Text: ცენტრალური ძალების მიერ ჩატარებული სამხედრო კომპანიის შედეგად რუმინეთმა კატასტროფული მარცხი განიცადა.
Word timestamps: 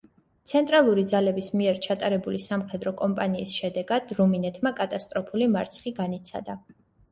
ცენტრალური 0.51 1.03
ძალების 1.11 1.49
მიერ 1.61 1.77
ჩატარებული 1.87 2.41
სამხედრო 2.47 2.95
კომპანიის 3.03 3.55
შედეგად 3.59 4.17
რუმინეთმა 4.23 4.75
კატასტროფული 4.83 5.53
მარცხი 5.55 5.97
განიცადა. 6.03 6.61